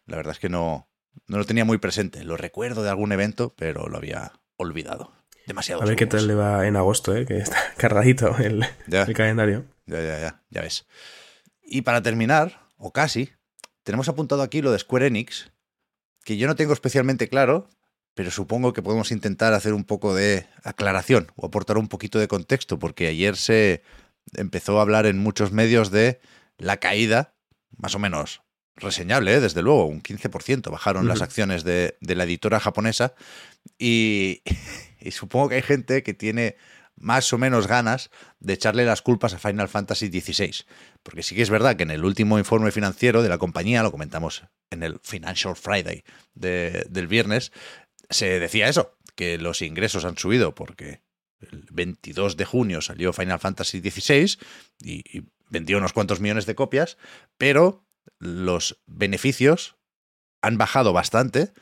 La 0.06 0.16
verdad 0.16 0.32
es 0.32 0.38
que 0.38 0.48
no, 0.48 0.90
no 1.26 1.38
lo 1.38 1.44
tenía 1.44 1.64
muy 1.64 1.78
presente. 1.78 2.24
Lo 2.24 2.36
recuerdo 2.36 2.82
de 2.82 2.90
algún 2.90 3.12
evento, 3.12 3.54
pero 3.56 3.88
lo 3.88 3.96
había 3.96 4.32
olvidado. 4.56 5.12
Demasiado. 5.46 5.82
A 5.82 5.86
ver 5.86 5.96
qué 5.96 6.06
tal 6.06 6.26
le 6.26 6.34
va 6.34 6.66
en 6.66 6.76
agosto, 6.76 7.16
¿eh? 7.16 7.26
que 7.26 7.38
está 7.38 7.56
cargadito 7.76 8.36
el, 8.38 8.64
el 8.86 9.14
calendario. 9.14 9.66
Ya, 9.86 10.00
ya, 10.00 10.20
ya, 10.20 10.42
ya 10.50 10.62
ves. 10.62 10.86
Y 11.62 11.82
para 11.82 12.02
terminar, 12.02 12.68
o 12.76 12.92
casi, 12.92 13.30
tenemos 13.82 14.08
apuntado 14.08 14.42
aquí 14.42 14.62
lo 14.62 14.72
de 14.72 14.78
Square 14.78 15.06
Enix, 15.06 15.52
que 16.24 16.36
yo 16.36 16.46
no 16.46 16.56
tengo 16.56 16.72
especialmente 16.72 17.28
claro, 17.28 17.68
pero 18.14 18.30
supongo 18.30 18.72
que 18.72 18.82
podemos 18.82 19.12
intentar 19.12 19.54
hacer 19.54 19.72
un 19.72 19.84
poco 19.84 20.14
de 20.14 20.46
aclaración 20.64 21.32
o 21.36 21.46
aportar 21.46 21.78
un 21.78 21.88
poquito 21.88 22.18
de 22.18 22.28
contexto, 22.28 22.78
porque 22.78 23.06
ayer 23.06 23.36
se 23.36 23.82
empezó 24.34 24.78
a 24.78 24.82
hablar 24.82 25.06
en 25.06 25.18
muchos 25.18 25.52
medios 25.52 25.90
de 25.90 26.20
la 26.58 26.78
caída, 26.78 27.34
más 27.76 27.94
o 27.94 27.98
menos 27.98 28.42
reseñable, 28.76 29.34
¿eh? 29.34 29.40
desde 29.40 29.62
luego, 29.62 29.86
un 29.86 30.02
15% 30.02 30.70
bajaron 30.70 31.06
las 31.06 31.22
acciones 31.22 31.64
de, 31.64 31.96
de, 32.00 32.14
la 32.14 32.24
editora 32.24 32.60
japonesa 32.60 33.14
y, 33.78 34.42
y 35.00 35.10
supongo 35.10 35.50
que 35.50 35.56
hay 35.56 35.62
gente 35.62 36.02
que 36.02 36.14
tiene 36.14 36.56
más 37.00 37.32
o 37.32 37.38
menos 37.38 37.66
ganas 37.66 38.10
de 38.38 38.52
echarle 38.52 38.84
las 38.84 39.02
culpas 39.02 39.34
a 39.34 39.38
Final 39.38 39.68
Fantasy 39.68 40.08
XVI. 40.08 40.64
Porque 41.02 41.22
sí 41.22 41.34
que 41.34 41.42
es 41.42 41.50
verdad 41.50 41.76
que 41.76 41.82
en 41.82 41.90
el 41.90 42.04
último 42.04 42.38
informe 42.38 42.70
financiero 42.70 43.22
de 43.22 43.28
la 43.28 43.38
compañía, 43.38 43.82
lo 43.82 43.90
comentamos 43.90 44.44
en 44.70 44.82
el 44.82 45.00
Financial 45.02 45.56
Friday 45.56 46.04
de, 46.34 46.86
del 46.90 47.08
viernes, 47.08 47.52
se 48.10 48.38
decía 48.38 48.68
eso, 48.68 48.96
que 49.14 49.38
los 49.38 49.62
ingresos 49.62 50.04
han 50.04 50.18
subido 50.18 50.54
porque 50.54 51.02
el 51.40 51.66
22 51.70 52.36
de 52.36 52.44
junio 52.44 52.80
salió 52.82 53.12
Final 53.12 53.38
Fantasy 53.38 53.80
XVI 53.80 54.38
y, 54.82 55.18
y 55.18 55.26
vendió 55.48 55.78
unos 55.78 55.92
cuantos 55.92 56.20
millones 56.20 56.46
de 56.46 56.54
copias, 56.54 56.98
pero 57.38 57.86
los 58.18 58.80
beneficios 58.86 59.76
han 60.42 60.58
bajado 60.58 60.92
bastante 60.92 61.52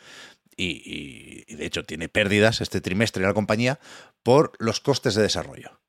y, 0.57 1.45
y, 1.47 1.55
de 1.55 1.67
hecho 1.67 1.85
tiene 1.85 2.09
pérdidas 2.09 2.61
este 2.61 2.81
trimestre 2.81 3.23
la 3.23 3.35
compañía 3.35 3.79
por 4.23 4.53
los 4.59 4.81
costes 4.81 5.15
de 5.15 5.23
desarrollo. 5.23 5.81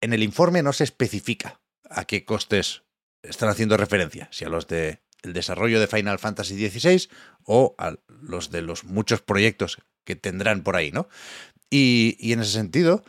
En 0.00 0.12
el 0.12 0.22
informe 0.22 0.62
no 0.62 0.72
se 0.72 0.84
especifica 0.84 1.60
a 1.90 2.04
qué 2.04 2.24
costes 2.24 2.82
están 3.22 3.48
haciendo 3.48 3.76
referencia, 3.76 4.28
si 4.30 4.44
a 4.44 4.48
los 4.48 4.68
de 4.68 5.00
el 5.22 5.32
desarrollo 5.32 5.80
de 5.80 5.86
Final 5.86 6.18
Fantasy 6.18 6.68
XVI 6.68 7.08
o 7.44 7.74
a 7.78 7.96
los 8.22 8.50
de 8.50 8.62
los 8.62 8.84
muchos 8.84 9.22
proyectos 9.22 9.78
que 10.04 10.16
tendrán 10.16 10.62
por 10.62 10.76
ahí, 10.76 10.90
¿no? 10.90 11.08
Y, 11.70 12.32
en 12.32 12.40
ese 12.40 12.52
sentido, 12.52 13.04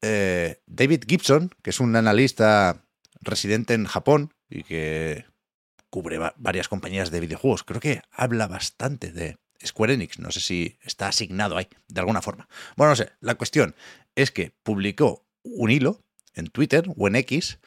eh, 0.00 0.62
David 0.66 1.04
Gibson, 1.06 1.50
que 1.62 1.70
es 1.70 1.80
un 1.80 1.94
analista 1.96 2.84
residente 3.20 3.74
en 3.74 3.84
Japón 3.84 4.32
y 4.48 4.62
que 4.62 5.26
cubre 5.90 6.18
varias 6.36 6.68
compañías 6.68 7.10
de 7.10 7.20
videojuegos, 7.20 7.64
creo 7.64 7.80
que 7.80 8.00
habla 8.10 8.46
bastante 8.46 9.12
de 9.12 9.36
Square 9.64 9.94
Enix. 9.94 10.18
No 10.18 10.30
sé 10.30 10.40
si 10.40 10.78
está 10.82 11.08
asignado 11.08 11.56
ahí, 11.56 11.68
de 11.88 12.00
alguna 12.00 12.22
forma. 12.22 12.48
Bueno, 12.76 12.92
no 12.92 12.96
sé. 12.96 13.10
La 13.20 13.34
cuestión 13.34 13.74
es 14.14 14.30
que 14.30 14.52
publicó 14.62 15.26
un 15.42 15.70
hilo 15.70 16.02
en 16.34 16.46
Twitter 16.46 16.84
o 16.96 17.08
en 17.08 17.16
X 17.16 17.58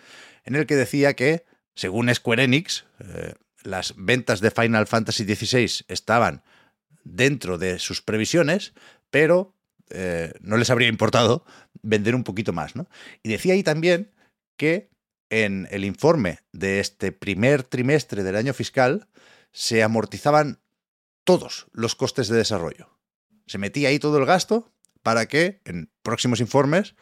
en 0.45 0.55
el 0.55 0.65
que 0.65 0.75
decía 0.75 1.15
que, 1.15 1.45
según 1.75 2.13
Square 2.13 2.43
Enix, 2.43 2.85
eh, 2.99 3.33
las 3.63 3.93
ventas 3.97 4.41
de 4.41 4.51
Final 4.51 4.87
Fantasy 4.87 5.23
XVI 5.23 5.85
estaban 5.87 6.43
dentro 7.03 7.57
de 7.57 7.79
sus 7.79 8.01
previsiones, 8.01 8.73
pero 9.09 9.53
eh, 9.89 10.33
no 10.41 10.57
les 10.57 10.69
habría 10.69 10.87
importado 10.87 11.45
vender 11.81 12.15
un 12.15 12.23
poquito 12.23 12.53
más. 12.53 12.75
¿no? 12.75 12.87
Y 13.21 13.29
decía 13.29 13.53
ahí 13.53 13.63
también 13.63 14.11
que 14.57 14.89
en 15.29 15.67
el 15.71 15.85
informe 15.85 16.39
de 16.51 16.79
este 16.79 17.11
primer 17.11 17.63
trimestre 17.63 18.23
del 18.23 18.35
año 18.35 18.53
fiscal 18.53 19.07
se 19.51 19.83
amortizaban 19.83 20.59
todos 21.23 21.67
los 21.71 21.95
costes 21.95 22.27
de 22.27 22.37
desarrollo. 22.37 22.89
Se 23.47 23.57
metía 23.57 23.89
ahí 23.89 23.99
todo 23.99 24.17
el 24.17 24.25
gasto 24.25 24.71
para 25.01 25.25
que 25.27 25.61
en 25.65 25.91
próximos 26.01 26.39
informes 26.39 26.95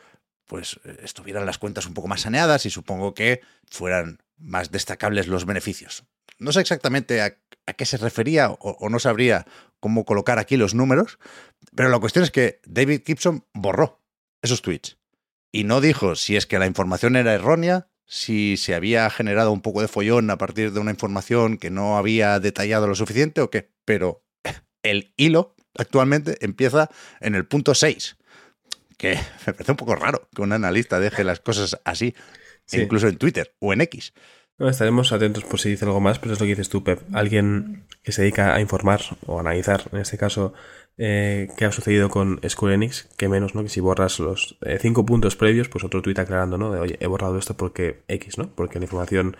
pues 0.46 0.80
estuvieran 1.02 1.46
las 1.46 1.58
cuentas 1.58 1.86
un 1.86 1.94
poco 1.94 2.10
más 2.10 2.22
saneadas 2.22 2.66
y 2.66 2.70
supongo 2.70 3.14
que 3.14 3.42
fueran 3.70 4.22
más 4.38 4.72
destacables 4.72 5.28
los 5.28 5.46
beneficios. 5.46 6.04
No 6.42 6.52
sé 6.52 6.62
exactamente 6.62 7.22
a, 7.22 7.38
a 7.68 7.74
qué 7.74 7.86
se 7.86 7.98
refería 7.98 8.50
o, 8.50 8.58
o, 8.60 8.90
no 8.90 9.00
sabría 9.00 9.46
cómo 9.80 10.06
colocar 10.06 10.40
aquí 10.40 10.58
los 10.58 10.74
números, 10.74 11.20
pero 11.76 11.90
la 11.90 12.00
cuestión 12.00 12.24
es 12.24 12.32
que 12.32 12.60
David 12.66 13.02
Gibson 13.06 13.46
borró 13.54 14.02
esos 14.42 14.62
tweets 14.62 14.98
y 15.52 15.66
no 15.66 15.82
dijo 15.82 16.16
si 16.16 16.36
es 16.36 16.48
que 16.48 16.60
la 16.60 16.66
información 16.66 17.16
era 17.16 17.34
errónea, 17.34 17.88
si 18.06 18.58
se 18.58 18.74
había 18.74 19.10
generado 19.10 19.52
un 19.52 19.62
poco 19.62 19.82
de 19.82 19.88
follón 19.88 20.30
a 20.32 20.38
partir 20.38 20.72
de 20.72 20.80
una 20.80 20.92
información 20.92 21.58
que 21.58 21.70
no 21.70 21.98
había 21.98 22.40
detallado 22.40 22.88
lo 22.88 22.96
suficiente 22.96 23.42
o 23.42 23.50
qué, 23.50 23.70
pero 23.86 24.24
el 24.84 25.14
hilo 25.18 25.56
actualmente 25.78 26.38
empieza 26.42 26.90
en 27.20 27.36
el 27.36 27.46
punto 27.46 27.76
6, 27.76 28.18
que 28.98 29.20
me 29.46 29.54
parece 29.54 29.72
un 29.72 29.78
poco 29.78 29.96
raro 29.96 30.28
que 30.36 30.42
un 30.42 30.54
analista 30.54 31.00
deje 31.00 31.24
las 31.24 31.40
cosas 31.40 31.80
así, 31.86 32.16
sí. 32.66 32.82
incluso 32.82 33.08
en 33.08 33.18
Twitter 33.18 33.56
o 33.60 33.74
en 33.74 33.82
X. 33.82 34.14
No, 34.62 34.70
estaremos 34.70 35.12
atentos 35.12 35.44
por 35.44 35.60
si 35.60 35.72
dice 35.72 35.86
algo 35.86 36.00
más, 36.00 36.20
pero 36.20 36.34
es 36.34 36.40
lo 36.40 36.44
que 36.46 36.52
dices 36.52 36.70
tú, 36.70 36.84
Pep. 36.84 37.02
Alguien 37.14 37.88
que 38.04 38.12
se 38.12 38.22
dedica 38.22 38.54
a 38.54 38.62
informar 38.62 39.02
o 39.26 39.40
analizar, 39.40 39.90
en 39.92 39.98
este 39.98 40.20
caso, 40.20 40.54
eh, 41.00 41.48
qué 41.58 41.66
ha 41.66 41.72
sucedido 41.72 42.10
con 42.10 42.40
Square 42.48 42.76
Enix, 42.76 43.10
que 43.18 43.28
menos, 43.28 43.56
¿no? 43.56 43.64
Que 43.64 43.70
si 43.70 43.80
borras 43.80 44.20
los 44.20 44.60
eh, 44.62 44.78
cinco 44.80 45.04
puntos 45.04 45.36
previos, 45.36 45.68
pues 45.68 45.84
otro 45.84 46.04
tweet 46.04 46.20
aclarando, 46.20 46.60
¿no? 46.60 46.72
De, 46.72 46.80
oye, 46.80 46.96
he 47.00 47.08
borrado 47.08 47.40
esto 47.40 47.56
porque 47.58 48.04
X, 48.08 48.38
¿no? 48.38 48.52
Porque 48.54 48.78
la 48.78 48.86
información 48.86 49.36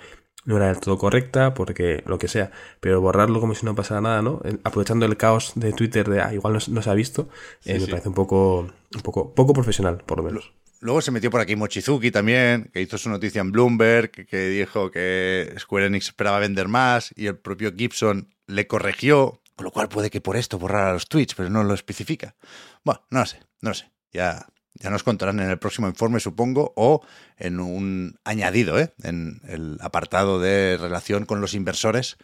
no 0.46 0.58
era 0.58 0.70
del 0.70 0.80
todo 0.80 0.98
correcta, 0.98 1.54
porque 1.54 2.02
lo 2.08 2.18
que 2.18 2.28
sea. 2.28 2.50
Pero 2.80 3.00
borrarlo 3.00 3.40
como 3.40 3.54
si 3.54 3.64
no 3.64 3.76
pasara 3.76 4.02
nada, 4.02 4.24
¿no? 4.24 4.42
Aprovechando 4.64 5.06
el 5.06 5.18
caos 5.18 5.52
de 5.54 5.72
Twitter 5.72 6.10
de, 6.10 6.20
ah, 6.22 6.34
igual 6.34 6.54
no, 6.54 6.60
no 6.68 6.82
se 6.82 6.90
ha 6.90 6.96
visto, 6.96 7.30
eh, 7.66 7.74
sí, 7.74 7.74
me 7.74 7.80
sí. 7.82 7.92
parece 7.92 8.10
un 8.10 8.16
poco, 8.16 8.62
un 8.96 9.02
poco, 9.04 9.36
poco 9.36 9.54
profesional, 9.54 10.02
por 10.04 10.18
lo 10.18 10.24
menos. 10.24 10.52
Luego 10.82 11.02
se 11.02 11.12
metió 11.12 11.30
por 11.30 11.42
aquí 11.42 11.56
Mochizuki 11.56 12.10
también, 12.10 12.72
que 12.74 12.82
hizo 12.82 12.98
su 12.98 13.10
noticia 13.10 13.40
en 13.40 13.52
Bloomberg, 13.52 14.10
que 14.12 14.48
dijo 14.50 14.90
que 14.90 15.54
Square 15.60 15.86
Enix 15.86 16.08
esperaba 16.08 16.40
vender 16.40 16.68
más 16.68 17.14
y 17.16 17.28
el 17.28 17.38
propio 17.38 17.72
Gibson 17.72 18.34
le 18.48 18.66
corrigió, 18.66 19.42
con 19.56 19.66
lo 19.66 19.72
cual 19.72 19.90
puede 19.90 20.10
que 20.10 20.22
por 20.22 20.36
esto 20.36 20.58
borrara 20.58 20.94
los 20.94 21.08
tweets, 21.08 21.36
pero 21.36 21.52
no 21.52 21.64
lo 21.64 21.76
especifica. 21.76 22.36
Bueno, 22.84 23.04
no 23.12 23.20
lo 23.20 23.26
sé, 23.28 23.40
no 23.62 23.70
lo 23.70 23.74
sé. 23.76 23.92
Ya, 24.12 24.48
ya 24.74 24.90
nos 24.90 25.04
contarán 25.04 25.40
en 25.40 25.52
el 25.52 25.60
próximo 25.60 25.88
informe, 25.88 26.20
supongo, 26.20 26.74
o 26.76 27.06
en 27.38 27.60
un 27.60 28.20
añadido, 28.24 28.80
¿eh? 28.80 28.92
en 29.04 29.40
el 29.48 29.78
apartado 29.82 30.40
de 30.40 30.78
relación 30.82 31.26
con 31.26 31.42
los 31.42 31.54
inversores, 31.54 32.18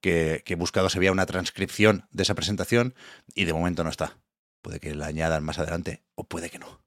que, 0.00 0.44
he 0.46 0.54
buscado 0.54 0.88
se 0.88 1.00
veía 1.00 1.10
una 1.10 1.26
transcripción 1.26 2.06
de 2.12 2.22
esa 2.22 2.34
presentación 2.34 2.94
y 3.34 3.44
de 3.44 3.52
momento 3.52 3.82
no 3.82 3.90
está. 3.90 4.18
Puede 4.62 4.78
que 4.78 4.94
la 4.94 5.06
añadan 5.06 5.42
más 5.42 5.58
adelante 5.58 6.04
o 6.14 6.24
puede 6.24 6.48
que 6.48 6.60
no. 6.60 6.80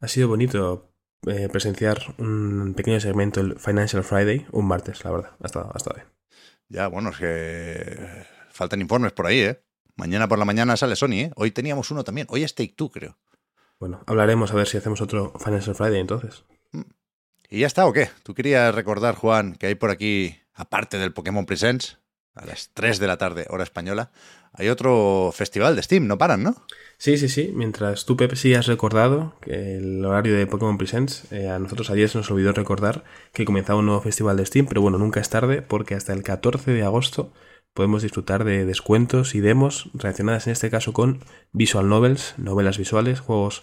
Ha 0.00 0.06
sido 0.06 0.28
bonito 0.28 0.92
eh, 1.26 1.48
presenciar 1.50 1.98
un 2.18 2.74
pequeño 2.76 3.00
segmento, 3.00 3.40
el 3.40 3.58
Financial 3.58 4.04
Friday, 4.04 4.46
un 4.52 4.66
martes, 4.66 5.04
la 5.04 5.10
verdad. 5.10 5.32
Ha 5.42 5.46
estado, 5.46 5.70
ha 5.74 5.76
estado 5.76 5.96
bien. 5.96 6.08
Ya, 6.68 6.86
bueno, 6.86 7.10
es 7.10 7.16
que 7.16 8.26
faltan 8.50 8.80
informes 8.80 9.12
por 9.12 9.26
ahí, 9.26 9.40
¿eh? 9.40 9.62
Mañana 9.96 10.28
por 10.28 10.38
la 10.38 10.44
mañana 10.44 10.76
sale 10.76 10.94
Sony, 10.94 11.14
¿eh? 11.14 11.32
Hoy 11.34 11.50
teníamos 11.50 11.90
uno 11.90 12.04
también. 12.04 12.28
Hoy 12.30 12.44
es 12.44 12.54
Take 12.54 12.74
Two, 12.76 12.90
creo. 12.90 13.18
Bueno, 13.80 14.02
hablaremos 14.06 14.52
a 14.52 14.54
ver 14.54 14.68
si 14.68 14.76
hacemos 14.76 15.00
otro 15.00 15.32
Financial 15.38 15.74
Friday 15.74 15.98
entonces. 15.98 16.44
¿Y 17.50 17.60
ya 17.60 17.66
está 17.66 17.86
o 17.86 17.92
qué? 17.92 18.10
Tú 18.22 18.34
querías 18.34 18.72
recordar, 18.74 19.16
Juan, 19.16 19.54
que 19.54 19.66
hay 19.66 19.74
por 19.74 19.90
aquí, 19.90 20.36
aparte 20.54 20.98
del 20.98 21.12
Pokémon 21.12 21.46
Presents, 21.46 21.98
a 22.38 22.46
las 22.46 22.70
3 22.74 22.98
de 22.98 23.06
la 23.06 23.18
tarde, 23.18 23.46
hora 23.50 23.64
española, 23.64 24.10
hay 24.52 24.68
otro 24.68 25.30
festival 25.32 25.76
de 25.76 25.82
Steam, 25.82 26.06
no 26.06 26.18
paran, 26.18 26.42
¿no? 26.42 26.56
Sí, 26.96 27.16
sí, 27.16 27.28
sí. 27.28 27.52
Mientras 27.54 28.06
tú, 28.06 28.16
Pepe, 28.16 28.34
sí 28.34 28.54
has 28.54 28.66
recordado 28.66 29.36
que 29.40 29.76
el 29.76 30.04
horario 30.04 30.36
de 30.36 30.46
Pokémon 30.46 30.78
Presents, 30.78 31.30
eh, 31.32 31.48
a 31.48 31.58
nosotros 31.58 31.90
ayer 31.90 32.08
se 32.08 32.18
nos 32.18 32.30
olvidó 32.30 32.52
recordar 32.52 33.04
que 33.32 33.44
comenzaba 33.44 33.78
un 33.78 33.86
nuevo 33.86 34.00
festival 34.00 34.36
de 34.36 34.46
Steam, 34.46 34.66
pero 34.66 34.80
bueno, 34.80 34.98
nunca 34.98 35.20
es 35.20 35.28
tarde 35.28 35.62
porque 35.62 35.94
hasta 35.94 36.12
el 36.12 36.22
14 36.22 36.72
de 36.72 36.82
agosto 36.82 37.32
podemos 37.72 38.02
disfrutar 38.02 38.42
de 38.44 38.64
descuentos 38.64 39.36
y 39.36 39.40
demos 39.40 39.90
relacionadas 39.94 40.48
en 40.48 40.54
este 40.54 40.70
caso 40.70 40.92
con 40.92 41.20
visual 41.52 41.88
novels, 41.88 42.34
novelas 42.36 42.78
visuales, 42.78 43.20
juegos 43.20 43.62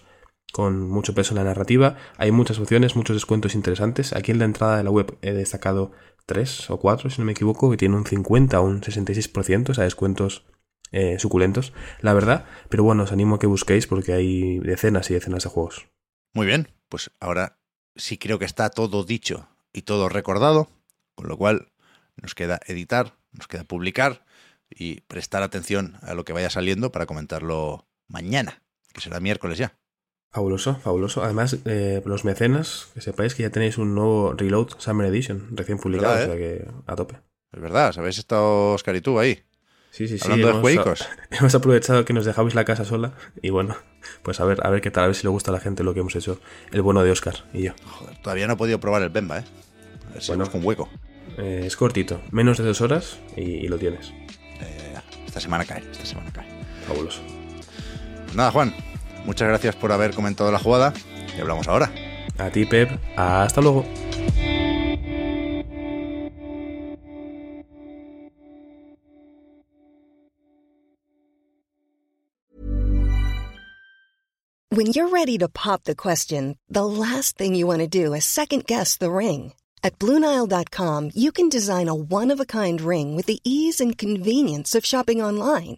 con 0.53 0.87
mucho 0.87 1.13
peso 1.13 1.33
en 1.33 1.39
la 1.39 1.43
narrativa. 1.43 1.97
Hay 2.17 2.31
muchas 2.31 2.59
opciones, 2.59 2.95
muchos 2.95 3.17
descuentos 3.17 3.55
interesantes. 3.55 4.13
Aquí 4.13 4.31
en 4.31 4.39
la 4.39 4.45
entrada 4.45 4.77
de 4.77 4.85
la 4.85 4.91
web 4.91 5.17
he 5.21 5.33
destacado 5.33 5.91
tres 6.25 6.69
o 6.69 6.77
cuatro, 6.77 7.09
si 7.09 7.19
no 7.19 7.25
me 7.25 7.31
equivoco, 7.31 7.69
que 7.69 7.77
tienen 7.77 7.97
un 7.97 8.05
50 8.05 8.59
o 8.59 8.63
un 8.63 8.81
66%, 8.81 9.69
o 9.69 9.73
sea, 9.73 9.83
descuentos 9.83 10.45
eh, 10.91 11.19
suculentos, 11.19 11.73
la 12.01 12.13
verdad. 12.13 12.45
Pero 12.69 12.83
bueno, 12.83 13.03
os 13.03 13.11
animo 13.11 13.35
a 13.35 13.39
que 13.39 13.47
busquéis 13.47 13.87
porque 13.87 14.13
hay 14.13 14.59
decenas 14.59 15.09
y 15.09 15.13
decenas 15.13 15.43
de 15.43 15.49
juegos. 15.49 15.87
Muy 16.33 16.45
bien, 16.47 16.69
pues 16.89 17.11
ahora 17.19 17.59
sí 17.95 18.17
creo 18.17 18.39
que 18.39 18.45
está 18.45 18.69
todo 18.69 19.03
dicho 19.03 19.47
y 19.73 19.83
todo 19.83 20.09
recordado, 20.09 20.69
con 21.15 21.27
lo 21.27 21.37
cual 21.37 21.71
nos 22.21 22.35
queda 22.35 22.59
editar, 22.67 23.17
nos 23.31 23.47
queda 23.47 23.63
publicar 23.63 24.25
y 24.69 25.01
prestar 25.01 25.43
atención 25.43 25.97
a 26.01 26.13
lo 26.13 26.25
que 26.25 26.33
vaya 26.33 26.49
saliendo 26.49 26.91
para 26.91 27.05
comentarlo 27.05 27.87
mañana, 28.07 28.63
que 28.93 29.01
será 29.01 29.19
miércoles 29.19 29.57
ya. 29.57 29.77
Fabuloso, 30.35 30.75
fabuloso. 30.75 31.23
Además, 31.23 31.55
eh, 31.63 32.01
los 32.05 32.25
mecenas, 32.25 32.87
que 32.93 32.99
sepáis 32.99 33.33
que 33.35 33.43
ya 33.43 33.51
tenéis 33.51 33.77
un 33.77 33.95
nuevo 33.95 34.33
Reload 34.33 34.67
Summer 34.79 35.07
Edition 35.07 35.47
recién 35.55 35.77
publicado, 35.77 36.13
¿Verdad, 36.13 36.29
o 36.29 36.33
sea 36.33 36.37
que 36.37 36.67
a 36.87 36.95
tope. 36.97 37.15
Es 37.53 37.61
verdad, 37.61 37.93
¿sabéis 37.93 38.17
estado 38.17 38.73
Oscar 38.73 38.97
y 38.97 39.01
tú 39.01 39.17
ahí? 39.17 39.39
Sí, 39.91 40.09
sí, 40.09 40.17
sí. 40.17 40.25
Hablando 40.25 40.47
de 40.47 40.51
hemos- 40.51 40.61
juegos. 40.61 41.07
Hemos 41.31 41.55
aprovechado 41.55 42.03
que 42.03 42.11
nos 42.11 42.25
dejabais 42.25 42.53
la 42.53 42.65
casa 42.65 42.83
sola 42.83 43.13
y 43.41 43.49
bueno, 43.49 43.77
pues 44.23 44.41
a 44.41 44.43
ver, 44.43 44.59
a 44.67 44.69
ver 44.69 44.81
qué 44.81 44.91
tal, 44.91 45.05
a 45.05 45.07
ver 45.07 45.15
si 45.15 45.23
le 45.23 45.29
gusta 45.29 45.51
a 45.51 45.53
la 45.53 45.61
gente 45.61 45.85
lo 45.85 45.93
que 45.93 46.01
hemos 46.01 46.13
hecho, 46.17 46.37
el 46.73 46.81
bueno 46.81 47.01
de 47.01 47.11
Oscar 47.11 47.45
y 47.53 47.61
yo. 47.61 47.71
Joder, 47.85 48.17
todavía 48.21 48.45
no 48.47 48.55
he 48.55 48.57
podido 48.57 48.77
probar 48.81 49.03
el 49.03 49.09
Bemba, 49.11 49.39
¿eh? 49.39 49.43
A 50.09 50.13
ver 50.15 50.21
si 50.21 50.33
Bueno. 50.33 50.49
un 50.53 50.65
hueco. 50.65 50.89
Eh, 51.37 51.63
es 51.65 51.77
cortito, 51.77 52.19
menos 52.31 52.57
de 52.57 52.65
dos 52.65 52.81
horas 52.81 53.19
y, 53.37 53.41
y 53.41 53.67
lo 53.69 53.77
tienes. 53.77 54.09
Eh, 54.59 54.95
esta 55.25 55.39
semana 55.39 55.63
cae, 55.63 55.81
esta 55.89 56.05
semana 56.05 56.29
cae. 56.33 56.45
Fabuloso. 56.89 57.21
Nada, 58.33 58.51
Juan, 58.51 58.75
muchas 59.25 59.47
gracias 59.47 59.75
por 59.75 59.91
haber 59.91 60.13
comentado 60.13 60.51
la 60.51 60.59
jugada 60.59 60.93
y 61.37 61.41
hablamos 61.41 61.67
ahora. 61.67 61.91
A 62.37 62.49
ti, 62.49 62.65
Pep, 62.65 62.89
hasta 63.15 63.61
luego. 63.61 63.85
When 74.75 74.87
you're 74.87 75.07
ready 75.07 75.37
to 75.37 75.47
pop 75.47 75.85
the 75.85 75.95
question, 75.95 76.57
the 76.67 76.85
last 76.85 77.37
thing 77.37 77.55
you 77.55 77.65
want 77.65 77.79
to 77.79 77.87
do 77.87 78.13
is 78.13 78.25
second 78.25 78.65
guess 78.65 78.97
the 78.97 79.09
ring. 79.09 79.53
At 79.81 79.99
Bluenile.com, 79.99 81.11
you 81.13 81.31
can 81.31 81.47
design 81.47 81.87
a 81.87 81.95
one 81.95 82.29
of 82.29 82.41
a 82.41 82.45
kind 82.45 82.81
ring 82.81 83.15
with 83.15 83.25
the 83.25 83.39
ease 83.45 83.79
and 83.79 83.97
convenience 83.97 84.75
of 84.75 84.85
shopping 84.85 85.21
online. 85.21 85.77